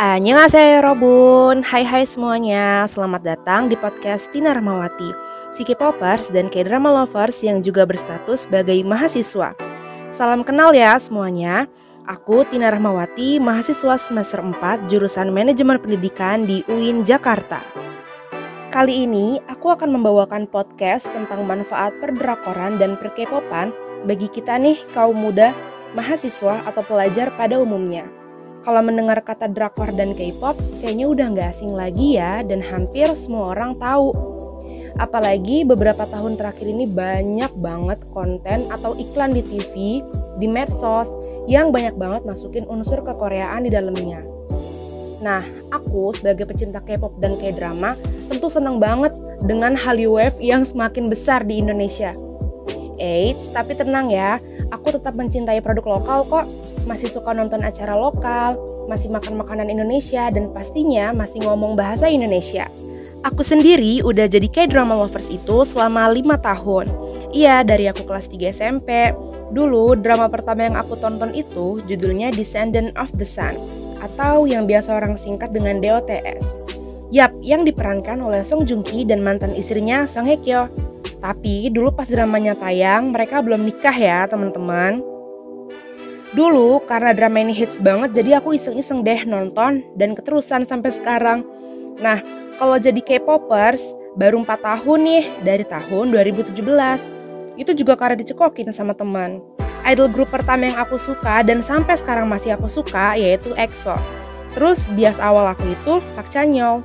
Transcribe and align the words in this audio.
Annyeonghaseyo 0.00 0.80
Robun. 0.80 1.60
Hai 1.60 1.84
hai 1.84 2.08
semuanya. 2.08 2.88
Selamat 2.88 3.20
datang 3.20 3.68
di 3.68 3.76
podcast 3.76 4.32
Tina 4.32 4.56
Rahmawati 4.56 5.12
Si 5.52 5.60
K-popers 5.60 6.32
dan 6.32 6.48
K-drama 6.48 6.88
lovers 6.88 7.44
yang 7.44 7.60
juga 7.60 7.84
berstatus 7.84 8.48
sebagai 8.48 8.80
mahasiswa. 8.80 9.52
Salam 10.08 10.40
kenal 10.40 10.72
ya 10.72 10.96
semuanya. 10.96 11.68
Aku 12.08 12.48
Tina 12.48 12.72
Rahmawati, 12.72 13.36
mahasiswa 13.36 14.00
semester 14.00 14.40
4 14.40 14.88
jurusan 14.88 15.28
Manajemen 15.28 15.76
Pendidikan 15.76 16.48
di 16.48 16.64
UIN 16.64 17.04
Jakarta. 17.04 17.60
Kali 18.72 19.04
ini 19.04 19.36
aku 19.52 19.68
akan 19.68 20.00
membawakan 20.00 20.48
podcast 20.48 21.12
tentang 21.12 21.44
manfaat 21.44 21.92
perdrakoran 22.00 22.80
dan 22.80 22.96
per-K-popan 22.96 23.70
bagi 24.08 24.32
kita 24.32 24.56
nih 24.56 24.80
kaum 24.96 25.16
muda, 25.16 25.52
mahasiswa 25.92 26.64
atau 26.64 26.80
pelajar 26.80 27.30
pada 27.36 27.60
umumnya 27.60 28.23
kalau 28.64 28.80
mendengar 28.80 29.20
kata 29.20 29.52
drakor 29.52 29.92
dan 29.92 30.16
K-pop, 30.16 30.56
kayaknya 30.80 31.06
udah 31.06 31.26
nggak 31.36 31.48
asing 31.52 31.76
lagi 31.76 32.16
ya 32.16 32.40
dan 32.40 32.64
hampir 32.64 33.12
semua 33.12 33.52
orang 33.52 33.76
tahu. 33.76 34.10
Apalagi 34.96 35.68
beberapa 35.68 36.08
tahun 36.08 36.40
terakhir 36.40 36.64
ini 36.64 36.88
banyak 36.88 37.52
banget 37.60 38.00
konten 38.16 38.64
atau 38.72 38.96
iklan 38.96 39.36
di 39.36 39.44
TV, 39.44 40.00
di 40.40 40.48
medsos, 40.48 41.12
yang 41.44 41.68
banyak 41.68 41.92
banget 42.00 42.24
masukin 42.24 42.64
unsur 42.64 43.04
kekoreaan 43.04 43.68
di 43.68 43.70
dalamnya. 43.70 44.24
Nah, 45.20 45.44
aku 45.68 46.16
sebagai 46.16 46.48
pecinta 46.48 46.80
K-pop 46.80 47.20
dan 47.20 47.36
K-drama 47.36 48.00
tentu 48.32 48.48
senang 48.48 48.80
banget 48.80 49.12
dengan 49.44 49.76
Hallyu 49.76 50.16
Wave 50.16 50.40
yang 50.40 50.64
semakin 50.64 51.12
besar 51.12 51.44
di 51.44 51.60
Indonesia. 51.60 52.16
Eits, 52.96 53.50
tapi 53.52 53.76
tenang 53.76 54.08
ya, 54.08 54.40
aku 54.72 54.94
tetap 54.94 55.18
mencintai 55.18 55.60
produk 55.60 56.00
lokal 56.00 56.24
kok 56.24 56.46
masih 56.84 57.08
suka 57.08 57.32
nonton 57.32 57.60
acara 57.64 57.96
lokal, 57.96 58.56
masih 58.86 59.12
makan 59.12 59.40
makanan 59.40 59.68
Indonesia, 59.68 60.28
dan 60.28 60.52
pastinya 60.52 61.12
masih 61.16 61.44
ngomong 61.44 61.76
bahasa 61.76 62.08
Indonesia. 62.08 62.68
Aku 63.24 63.40
sendiri 63.40 64.04
udah 64.04 64.28
jadi 64.28 64.44
K-drama 64.44 64.92
lovers 64.92 65.32
itu 65.32 65.64
selama 65.64 66.12
5 66.12 66.36
tahun. 66.44 66.86
Iya, 67.32 67.64
dari 67.64 67.88
aku 67.88 68.04
kelas 68.04 68.28
3 68.28 68.52
SMP. 68.52 69.16
Dulu, 69.48 69.96
drama 69.96 70.28
pertama 70.28 70.68
yang 70.68 70.76
aku 70.76 70.92
tonton 71.00 71.32
itu 71.32 71.80
judulnya 71.88 72.28
Descendant 72.36 72.92
of 73.00 73.08
the 73.16 73.24
Sun, 73.24 73.56
atau 74.04 74.44
yang 74.44 74.68
biasa 74.68 74.92
orang 74.92 75.16
singkat 75.16 75.56
dengan 75.56 75.80
DOTS. 75.80 76.68
Yap, 77.08 77.32
yang 77.40 77.64
diperankan 77.64 78.20
oleh 78.20 78.44
Song 78.44 78.68
Joong 78.68 78.84
Ki 78.84 79.08
dan 79.08 79.24
mantan 79.24 79.56
istrinya 79.56 80.04
Sang 80.04 80.28
Hye 80.28 80.36
Kyo. 80.42 80.68
Tapi 81.24 81.72
dulu 81.72 81.96
pas 81.96 82.04
dramanya 82.04 82.52
tayang, 82.52 83.08
mereka 83.08 83.40
belum 83.40 83.64
nikah 83.64 83.96
ya 83.96 84.28
teman-teman. 84.28 85.13
Dulu 86.34 86.82
karena 86.90 87.14
drama 87.14 87.38
ini 87.38 87.54
hits 87.54 87.78
banget 87.78 88.10
jadi 88.10 88.42
aku 88.42 88.58
iseng-iseng 88.58 89.06
deh 89.06 89.22
nonton 89.22 89.86
dan 89.94 90.18
keterusan 90.18 90.66
sampai 90.66 90.90
sekarang. 90.90 91.46
Nah, 92.02 92.18
kalau 92.58 92.74
jadi 92.74 92.98
K-popers 92.98 93.94
baru 94.18 94.42
4 94.42 94.58
tahun 94.58 94.98
nih 95.06 95.24
dari 95.46 95.64
tahun 95.66 96.10
2017. 96.10 96.54
Itu 97.54 97.70
juga 97.70 97.94
karena 97.94 98.18
dicekokin 98.18 98.74
sama 98.74 98.98
teman. 98.98 99.38
Idol 99.86 100.10
grup 100.10 100.34
pertama 100.34 100.66
yang 100.66 100.78
aku 100.80 100.98
suka 100.98 101.46
dan 101.46 101.62
sampai 101.62 101.94
sekarang 101.94 102.26
masih 102.26 102.58
aku 102.58 102.66
suka 102.66 103.14
yaitu 103.14 103.54
EXO. 103.54 103.94
Terus 104.58 104.90
bias 104.94 105.22
awal 105.22 105.54
aku 105.54 105.70
itu 105.70 106.02
Park 106.18 106.34
Chanyeol. 106.34 106.82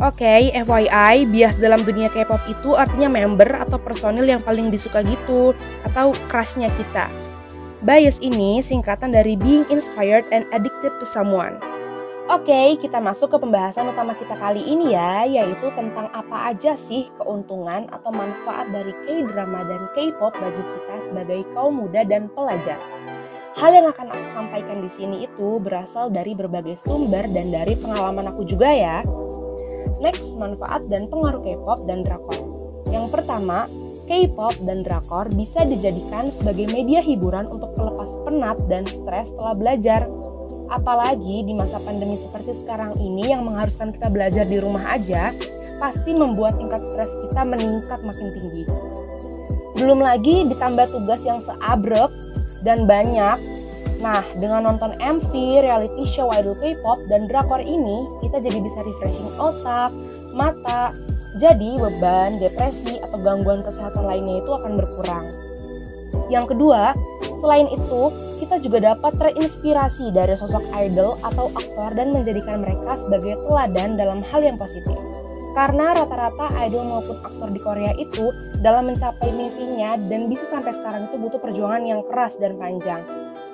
Oke, 0.00 0.24
okay, 0.24 0.48
FYI, 0.64 1.28
bias 1.28 1.60
dalam 1.60 1.84
dunia 1.84 2.08
K-pop 2.08 2.40
itu 2.48 2.72
artinya 2.72 3.12
member 3.12 3.50
atau 3.60 3.76
personil 3.76 4.24
yang 4.24 4.40
paling 4.40 4.72
disuka 4.72 5.04
gitu, 5.04 5.52
atau 5.84 6.16
crushnya 6.32 6.72
kita. 6.72 7.04
Bias 7.80 8.20
ini 8.20 8.60
singkatan 8.60 9.08
dari 9.08 9.40
being 9.40 9.64
inspired 9.72 10.28
and 10.36 10.44
addicted 10.52 10.92
to 11.00 11.08
someone. 11.08 11.56
Oke, 12.28 12.76
kita 12.76 13.00
masuk 13.00 13.32
ke 13.32 13.38
pembahasan 13.40 13.88
utama 13.88 14.12
kita 14.12 14.36
kali 14.36 14.60
ini 14.60 14.92
ya, 14.92 15.24
yaitu 15.24 15.72
tentang 15.72 16.12
apa 16.12 16.52
aja 16.52 16.76
sih 16.76 17.08
keuntungan 17.16 17.88
atau 17.88 18.12
manfaat 18.12 18.68
dari 18.68 18.92
K-drama 19.08 19.64
dan 19.64 19.88
K-pop 19.96 20.36
bagi 20.36 20.60
kita 20.60 20.94
sebagai 21.08 21.40
kaum 21.56 21.80
muda 21.80 22.04
dan 22.04 22.28
pelajar. 22.28 22.76
Hal 23.56 23.72
yang 23.72 23.88
akan 23.88 24.12
aku 24.12 24.26
sampaikan 24.28 24.84
di 24.84 24.90
sini 24.92 25.24
itu 25.24 25.56
berasal 25.56 26.12
dari 26.12 26.36
berbagai 26.36 26.76
sumber 26.76 27.24
dan 27.32 27.48
dari 27.48 27.80
pengalaman 27.80 28.28
aku 28.28 28.44
juga 28.44 28.68
ya. 28.76 29.00
Next, 30.04 30.36
manfaat 30.36 30.84
dan 30.92 31.08
pengaruh 31.08 31.40
K-pop 31.40 31.88
dan 31.88 32.04
drakor. 32.04 32.44
Yang 32.92 33.08
pertama, 33.08 33.64
K-pop 34.10 34.58
dan 34.66 34.82
drakor 34.82 35.30
bisa 35.30 35.62
dijadikan 35.62 36.34
sebagai 36.34 36.66
media 36.66 36.98
hiburan 36.98 37.46
untuk 37.46 37.78
pelepas 37.78 38.10
penat 38.26 38.58
dan 38.66 38.82
stres 38.82 39.30
setelah 39.30 39.54
belajar. 39.54 40.10
Apalagi 40.66 41.46
di 41.46 41.54
masa 41.54 41.78
pandemi 41.78 42.18
seperti 42.18 42.58
sekarang 42.58 42.98
ini 42.98 43.30
yang 43.30 43.46
mengharuskan 43.46 43.94
kita 43.94 44.10
belajar 44.10 44.42
di 44.50 44.58
rumah 44.58 44.82
aja, 44.98 45.30
pasti 45.78 46.10
membuat 46.10 46.58
tingkat 46.58 46.82
stres 46.82 47.14
kita 47.22 47.46
meningkat 47.46 48.02
makin 48.02 48.34
tinggi. 48.34 48.66
Belum 49.78 50.02
lagi 50.02 50.42
ditambah 50.42 50.90
tugas 50.90 51.22
yang 51.22 51.38
seabrek 51.38 52.10
dan 52.66 52.90
banyak. 52.90 53.38
Nah, 54.02 54.26
dengan 54.42 54.66
nonton 54.66 54.90
MV, 54.98 55.30
reality 55.62 56.02
show 56.08 56.34
idol 56.34 56.58
K-pop, 56.58 56.98
dan 57.06 57.30
drakor 57.30 57.62
ini, 57.62 58.10
kita 58.24 58.42
jadi 58.42 58.58
bisa 58.58 58.80
refreshing 58.82 59.28
otak, 59.38 59.92
mata, 60.32 60.96
jadi 61.38 61.78
beban, 61.78 62.42
depresi, 62.42 62.98
atau 62.98 63.18
gangguan 63.22 63.62
kesehatan 63.62 64.02
lainnya 64.02 64.42
itu 64.42 64.50
akan 64.50 64.72
berkurang. 64.74 65.26
Yang 66.30 66.54
kedua, 66.54 66.94
selain 67.38 67.70
itu, 67.70 68.02
kita 68.40 68.56
juga 68.62 68.94
dapat 68.94 69.12
terinspirasi 69.20 70.10
dari 70.10 70.34
sosok 70.34 70.64
idol 70.74 71.20
atau 71.22 71.52
aktor 71.54 71.92
dan 71.94 72.10
menjadikan 72.10 72.64
mereka 72.64 72.98
sebagai 72.98 73.36
teladan 73.46 74.00
dalam 74.00 74.24
hal 74.26 74.40
yang 74.42 74.56
positif. 74.56 74.96
Karena 75.50 75.98
rata-rata 75.98 76.46
idol 76.62 76.86
maupun 76.86 77.18
aktor 77.26 77.50
di 77.50 77.58
Korea 77.58 77.90
itu 77.98 78.30
dalam 78.62 78.86
mencapai 78.86 79.34
mimpinya 79.34 79.98
dan 79.98 80.30
bisa 80.30 80.46
sampai 80.46 80.70
sekarang 80.70 81.10
itu 81.10 81.18
butuh 81.18 81.42
perjuangan 81.42 81.82
yang 81.82 82.00
keras 82.06 82.38
dan 82.38 82.54
panjang. 82.54 83.02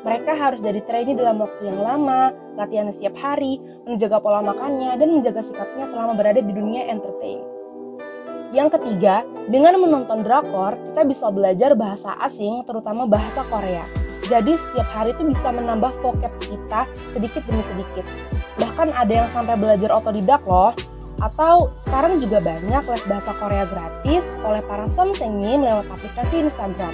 Mereka 0.04 0.36
harus 0.36 0.60
jadi 0.60 0.84
trainee 0.84 1.16
dalam 1.16 1.40
waktu 1.40 1.66
yang 1.66 1.80
lama, 1.80 2.30
latihan 2.54 2.92
setiap 2.92 3.16
hari, 3.16 3.58
menjaga 3.88 4.20
pola 4.20 4.44
makannya, 4.44 4.94
dan 5.00 5.08
menjaga 5.08 5.40
sikapnya 5.40 5.88
selama 5.88 6.14
berada 6.14 6.38
di 6.38 6.52
dunia 6.52 6.86
entertain. 6.86 7.42
Yang 8.54 8.78
ketiga, 8.78 9.26
dengan 9.50 9.78
menonton 9.78 10.22
drakor, 10.22 10.78
kita 10.90 11.02
bisa 11.02 11.26
belajar 11.34 11.74
bahasa 11.74 12.14
asing, 12.22 12.62
terutama 12.62 13.06
bahasa 13.06 13.42
Korea. 13.50 13.82
Jadi 14.26 14.58
setiap 14.58 14.86
hari 14.90 15.14
itu 15.14 15.22
bisa 15.22 15.54
menambah 15.54 16.02
vocab 16.02 16.34
kita 16.42 16.90
sedikit 17.14 17.46
demi 17.46 17.62
sedikit. 17.62 18.02
Bahkan 18.58 18.90
ada 18.90 19.12
yang 19.22 19.28
sampai 19.30 19.54
belajar 19.54 19.94
otodidak 19.94 20.42
loh. 20.46 20.74
Atau 21.16 21.72
sekarang 21.80 22.20
juga 22.20 22.44
banyak 22.44 22.84
les 22.92 23.04
bahasa 23.08 23.32
Korea 23.40 23.64
gratis 23.64 24.28
oleh 24.44 24.60
para 24.66 24.84
somsengi 24.84 25.56
lewat 25.56 25.88
aplikasi 25.88 26.44
Instagram. 26.44 26.92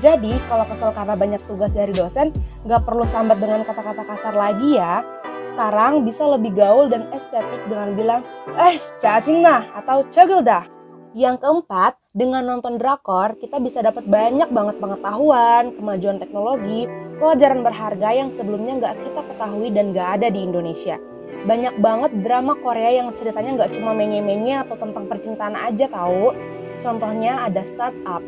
Jadi 0.00 0.32
kalau 0.48 0.64
kesel 0.64 0.96
karena 0.96 1.12
banyak 1.12 1.42
tugas 1.44 1.76
dari 1.76 1.92
dosen, 1.92 2.32
nggak 2.64 2.88
perlu 2.88 3.04
sambat 3.04 3.36
dengan 3.36 3.60
kata-kata 3.68 4.00
kasar 4.08 4.32
lagi 4.32 4.80
ya. 4.80 5.04
Sekarang 5.44 6.08
bisa 6.08 6.24
lebih 6.24 6.56
gaul 6.56 6.88
dan 6.88 7.04
estetik 7.12 7.60
dengan 7.68 7.92
bilang, 7.92 8.20
eh 8.56 8.80
cacing 8.96 9.44
nah 9.44 9.68
atau 9.76 10.08
cegel 10.08 10.40
dah. 10.40 10.79
Yang 11.10 11.42
keempat, 11.42 11.98
dengan 12.14 12.46
nonton 12.46 12.78
drakor, 12.78 13.34
kita 13.34 13.58
bisa 13.58 13.82
dapat 13.82 14.06
banyak 14.06 14.46
banget 14.54 14.78
pengetahuan, 14.78 15.74
kemajuan 15.74 16.22
teknologi, 16.22 16.86
pelajaran 17.18 17.66
berharga 17.66 18.14
yang 18.14 18.30
sebelumnya 18.30 18.78
nggak 18.78 18.94
kita 19.02 19.20
ketahui 19.26 19.74
dan 19.74 19.90
nggak 19.90 20.08
ada 20.22 20.30
di 20.30 20.38
Indonesia. 20.46 21.02
Banyak 21.50 21.82
banget 21.82 22.14
drama 22.22 22.54
Korea 22.62 23.02
yang 23.02 23.10
ceritanya 23.10 23.58
nggak 23.58 23.74
cuma 23.74 23.90
menye-menye 23.90 24.62
atau 24.62 24.78
tentang 24.78 25.10
percintaan 25.10 25.58
aja 25.58 25.90
tahu. 25.90 26.30
Contohnya 26.78 27.42
ada 27.42 27.66
startup. 27.66 28.22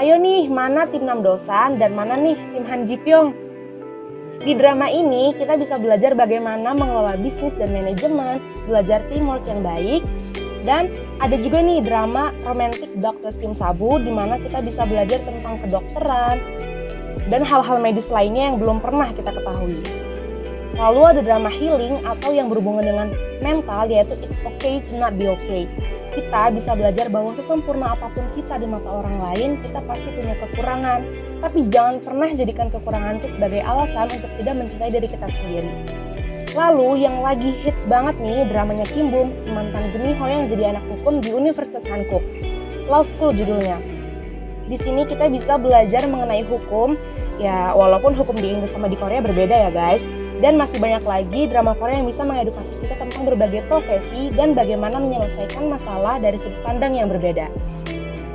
Ayo 0.00 0.16
nih, 0.16 0.48
mana 0.48 0.88
tim 0.88 1.04
Nam 1.04 1.20
Dosan 1.20 1.76
dan 1.76 1.92
mana 1.92 2.16
nih 2.16 2.40
tim 2.56 2.64
Han 2.64 2.88
Ji 2.88 2.96
Pyong? 2.96 3.36
Di 4.40 4.56
drama 4.56 4.88
ini, 4.88 5.36
kita 5.36 5.60
bisa 5.60 5.76
belajar 5.76 6.16
bagaimana 6.16 6.72
mengelola 6.72 7.12
bisnis 7.20 7.52
dan 7.60 7.76
manajemen, 7.76 8.40
belajar 8.64 9.04
teamwork 9.12 9.44
yang 9.46 9.60
baik, 9.60 10.02
dan 10.62 10.90
ada 11.18 11.34
juga 11.38 11.58
nih 11.62 11.82
drama 11.82 12.30
romantik 12.46 12.90
Dr. 12.98 13.34
Kim 13.38 13.54
Sabu 13.54 13.98
di 13.98 14.10
mana 14.10 14.38
kita 14.38 14.62
bisa 14.62 14.86
belajar 14.86 15.18
tentang 15.22 15.58
kedokteran 15.62 16.38
dan 17.30 17.42
hal-hal 17.46 17.78
medis 17.78 18.10
lainnya 18.10 18.50
yang 18.50 18.56
belum 18.58 18.78
pernah 18.82 19.10
kita 19.14 19.30
ketahui. 19.30 19.82
Lalu 20.72 21.00
ada 21.04 21.20
drama 21.20 21.52
healing 21.52 22.00
atau 22.00 22.32
yang 22.32 22.48
berhubungan 22.48 22.82
dengan 22.82 23.08
mental 23.44 23.92
yaitu 23.92 24.16
It's 24.16 24.40
Okay 24.40 24.80
to 24.88 24.96
Not 24.96 25.20
Be 25.20 25.28
Okay. 25.36 25.68
Kita 26.12 26.52
bisa 26.52 26.76
belajar 26.76 27.08
bahwa 27.08 27.32
sesempurna 27.32 27.96
apa 27.96 28.12
pun 28.12 28.24
kita 28.36 28.60
di 28.60 28.68
mata 28.68 28.84
orang 28.84 29.16
lain, 29.16 29.56
kita 29.64 29.80
pasti 29.88 30.08
punya 30.12 30.36
kekurangan. 30.44 31.00
Tapi 31.40 31.58
jangan 31.72 32.04
pernah 32.04 32.28
jadikan 32.36 32.68
kekurangan 32.68 33.16
itu 33.20 33.28
sebagai 33.32 33.64
alasan 33.64 34.12
untuk 34.12 34.28
tidak 34.36 34.54
mencintai 34.60 34.92
diri 34.92 35.08
kita 35.08 35.28
sendiri. 35.32 35.72
Lalu 36.52 37.08
yang 37.08 37.24
lagi 37.24 37.48
hits 37.64 37.88
banget 37.88 38.12
nih 38.20 38.44
dramanya 38.44 38.84
Kim 38.84 39.08
Bum, 39.08 39.32
si 39.32 39.48
mantan 39.48 39.88
yang 39.96 40.44
jadi 40.44 40.76
anak 40.76 40.84
hukum 40.92 41.24
di 41.24 41.32
Universitas 41.32 41.80
Hankook. 41.88 42.20
Law 42.92 43.00
School 43.00 43.32
judulnya. 43.32 43.80
Di 44.68 44.76
sini 44.76 45.08
kita 45.08 45.32
bisa 45.32 45.56
belajar 45.56 46.04
mengenai 46.04 46.44
hukum, 46.44 46.96
ya 47.40 47.72
walaupun 47.72 48.12
hukum 48.12 48.36
di 48.36 48.52
Inggris 48.52 48.72
sama 48.72 48.92
di 48.92 49.00
Korea 49.00 49.24
berbeda 49.24 49.68
ya 49.68 49.70
guys. 49.72 50.04
Dan 50.44 50.60
masih 50.60 50.76
banyak 50.76 51.06
lagi 51.08 51.48
drama 51.48 51.72
Korea 51.72 52.02
yang 52.02 52.08
bisa 52.10 52.26
mengedukasi 52.26 52.84
kita 52.84 53.00
tentang 53.00 53.22
berbagai 53.24 53.62
profesi 53.70 54.28
dan 54.34 54.52
bagaimana 54.52 55.00
menyelesaikan 55.00 55.72
masalah 55.72 56.20
dari 56.20 56.36
sudut 56.36 56.58
pandang 56.66 56.98
yang 56.98 57.08
berbeda. 57.08 57.48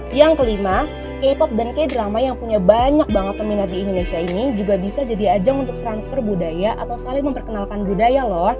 Yang 0.10 0.42
kelima, 0.42 0.90
K-pop 1.18 1.50
dan 1.58 1.74
K-drama 1.74 2.22
yang 2.22 2.38
punya 2.38 2.62
banyak 2.62 3.10
banget 3.10 3.36
peminat 3.42 3.70
di 3.74 3.82
Indonesia 3.82 4.22
ini 4.22 4.54
juga 4.54 4.78
bisa 4.78 5.02
jadi 5.02 5.42
ajang 5.42 5.66
untuk 5.66 5.78
transfer 5.82 6.22
budaya 6.22 6.78
atau 6.78 6.94
saling 6.94 7.26
memperkenalkan 7.26 7.90
budaya 7.90 8.22
loh. 8.22 8.54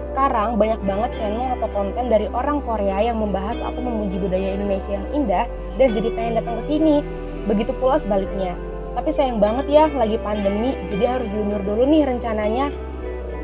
Sekarang 0.00 0.56
banyak 0.56 0.80
banget 0.88 1.20
channel 1.20 1.44
atau 1.60 1.68
konten 1.68 2.08
dari 2.08 2.24
orang 2.32 2.64
Korea 2.64 3.12
yang 3.12 3.20
membahas 3.20 3.60
atau 3.60 3.80
memuji 3.84 4.16
budaya 4.16 4.56
Indonesia 4.56 4.96
yang 4.96 5.06
indah 5.12 5.46
dan 5.76 5.88
jadi 5.92 6.08
pengen 6.16 6.34
datang 6.40 6.56
ke 6.58 6.64
sini. 6.64 7.04
Begitu 7.44 7.76
pula 7.76 8.00
sebaliknya. 8.00 8.56
Tapi 8.96 9.10
sayang 9.14 9.38
banget 9.38 9.68
ya, 9.68 9.84
lagi 9.92 10.16
pandemi, 10.18 10.74
jadi 10.90 11.20
harus 11.20 11.30
diundur 11.30 11.62
dulu 11.62 11.86
nih 11.86 12.08
rencananya. 12.08 12.72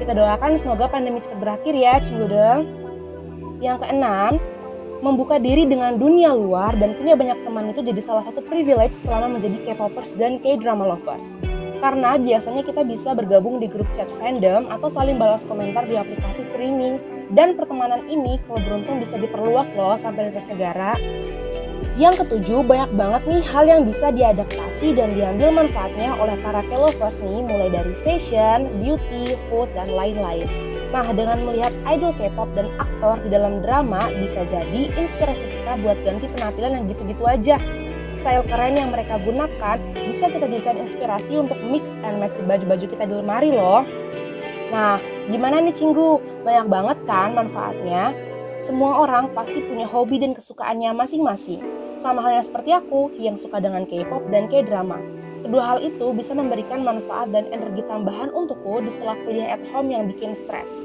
Kita 0.01 0.17
doakan 0.17 0.59
semoga 0.59 0.91
pandemi 0.91 1.23
cepat 1.23 1.39
berakhir 1.39 1.75
ya, 1.79 2.03
Cingudeng. 2.03 2.67
Yang 3.63 3.87
keenam, 3.87 4.43
membuka 5.01 5.43
diri 5.43 5.67
dengan 5.67 5.97
dunia 5.99 6.31
luar 6.37 6.77
dan 6.79 6.95
punya 6.95 7.17
banyak 7.19 7.43
teman 7.43 7.73
itu 7.73 7.81
jadi 7.83 8.01
salah 8.05 8.23
satu 8.23 8.45
privilege 8.45 8.95
selama 8.95 9.39
menjadi 9.39 9.59
K-popers 9.67 10.15
dan 10.15 10.39
K-drama 10.39 10.95
lovers. 10.95 11.33
Karena 11.83 12.17
biasanya 12.17 12.65
kita 12.65 12.81
bisa 12.81 13.13
bergabung 13.13 13.61
di 13.61 13.69
grup 13.69 13.85
chat 13.93 14.09
fandom 14.17 14.71
atau 14.73 14.89
saling 14.89 15.21
balas 15.21 15.45
komentar 15.45 15.85
di 15.85 16.01
aplikasi 16.01 16.47
streaming. 16.49 16.97
Dan 17.29 17.57
pertemanan 17.61 18.05
ini 18.09 18.41
kalau 18.49 18.61
beruntung 18.63 19.01
bisa 19.01 19.21
diperluas 19.21 19.73
loh 19.77 19.97
sampai 20.01 20.33
lintas 20.33 20.49
negara. 20.49 20.97
Yang 21.95 22.27
ketujuh, 22.27 22.67
banyak 22.67 22.91
banget 22.99 23.23
nih 23.31 23.43
hal 23.55 23.65
yang 23.71 23.83
bisa 23.87 24.11
diadaptasi 24.11 24.99
dan 24.99 25.15
diambil 25.15 25.55
manfaatnya 25.55 26.17
oleh 26.19 26.35
para 26.43 26.65
K-lovers 26.67 27.23
nih 27.23 27.41
mulai 27.47 27.69
dari 27.71 27.95
fashion, 28.03 28.67
beauty, 28.83 29.39
food, 29.47 29.71
dan 29.79 29.87
lain-lain. 29.95 30.49
Nah, 30.95 31.11
dengan 31.11 31.43
melihat 31.43 31.75
idol 31.91 32.15
K-pop 32.15 32.55
dan 32.55 32.71
aktor 32.79 33.19
di 33.27 33.35
dalam 33.35 33.59
drama, 33.59 33.99
bisa 34.15 34.47
jadi 34.47 34.95
inspirasi 34.95 35.43
kita 35.51 35.83
buat 35.83 35.99
ganti 36.07 36.31
penampilan 36.31 36.71
yang 36.71 36.85
gitu-gitu 36.87 37.27
aja. 37.27 37.59
Style 38.15 38.47
keren 38.47 38.79
yang 38.79 38.95
mereka 38.95 39.19
gunakan 39.19 39.83
bisa 40.07 40.31
kita 40.31 40.47
jadikan 40.47 40.79
inspirasi 40.79 41.35
untuk 41.35 41.59
mix 41.67 41.99
and 42.07 42.23
match 42.23 42.39
baju-baju 42.47 42.87
kita 42.87 43.11
di 43.11 43.15
lemari 43.19 43.51
loh. 43.51 43.83
Nah, 44.71 45.03
gimana 45.27 45.59
nih 45.67 45.75
Cinggu? 45.75 46.23
Banyak 46.47 46.71
banget 46.71 46.99
kan 47.11 47.35
manfaatnya? 47.35 48.15
Semua 48.63 49.03
orang 49.03 49.35
pasti 49.35 49.67
punya 49.67 49.91
hobi 49.91 50.23
dan 50.23 50.31
kesukaannya 50.31 50.95
masing-masing. 50.95 51.59
Sama 51.99 52.23
halnya 52.23 52.47
seperti 52.47 52.71
aku 52.71 53.11
yang 53.19 53.35
suka 53.35 53.59
dengan 53.59 53.83
K-pop 53.83 54.31
dan 54.31 54.47
K-drama. 54.47 55.24
Kedua 55.45 55.77
hal 55.77 55.85
itu 55.85 56.17
bisa 56.17 56.33
memberikan 56.33 56.81
manfaat 56.89 57.29
dan 57.29 57.45
energi 57.53 57.85
tambahan 57.85 58.33
untukku 58.33 58.81
di 58.81 58.89
sela 58.89 59.13
kuliah 59.29 59.53
at 59.53 59.63
home 59.77 59.93
yang 59.93 60.09
bikin 60.09 60.33
stres. 60.33 60.81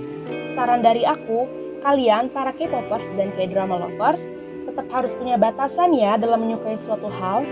Saran 0.51 0.83
dari 0.83 1.07
aku, 1.07 1.47
kalian 1.79 2.27
para 2.27 2.51
K-popers 2.51 3.07
dan 3.15 3.31
K-drama 3.39 3.79
lovers 3.87 4.19
tetap 4.67 4.83
harus 4.91 5.15
punya 5.15 5.39
batasan 5.39 5.95
ya 5.95 6.19
dalam 6.19 6.43
menyukai 6.43 6.75
suatu 6.75 7.07
hal. 7.07 7.47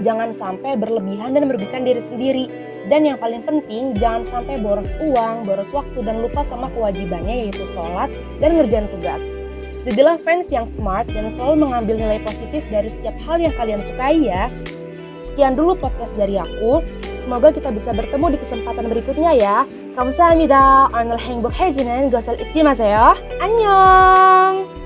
Jangan 0.00 0.32
sampai 0.32 0.80
berlebihan 0.80 1.36
dan 1.36 1.44
merugikan 1.44 1.84
diri 1.84 2.00
sendiri. 2.00 2.48
Dan 2.88 3.04
yang 3.04 3.20
paling 3.20 3.44
penting, 3.44 3.92
jangan 4.00 4.24
sampai 4.24 4.56
boros 4.64 4.88
uang, 5.04 5.44
boros 5.44 5.68
waktu, 5.76 6.00
dan 6.00 6.24
lupa 6.24 6.40
sama 6.48 6.72
kewajibannya 6.72 7.52
yaitu 7.52 7.68
sholat 7.76 8.08
dan 8.40 8.56
ngerjain 8.56 8.88
tugas. 8.88 9.20
Jadilah 9.84 10.16
fans 10.16 10.48
yang 10.48 10.64
smart 10.64 11.04
dan 11.12 11.36
selalu 11.36 11.68
mengambil 11.68 12.00
nilai 12.00 12.20
positif 12.24 12.64
dari 12.72 12.88
setiap 12.88 13.12
hal 13.28 13.44
yang 13.44 13.52
kalian 13.60 13.80
sukai 13.84 14.24
ya. 14.24 14.48
Sekian 15.30 15.54
dulu 15.54 15.78
podcast 15.78 16.10
dari 16.18 16.34
aku. 16.34 16.82
Semoga 17.22 17.54
kita 17.54 17.70
bisa 17.70 17.94
bertemu 17.94 18.34
di 18.34 18.38
kesempatan 18.42 18.90
berikutnya 18.90 19.30
ya. 19.38 19.62
Kamsahamnida. 19.94 20.90
Arnold 20.90 21.22
Hengbok 21.22 21.54
Hejinen. 21.54 22.10
Gosel 22.10 22.34
Ittimaseyo. 22.42 23.14
Annyeong. 23.38 24.79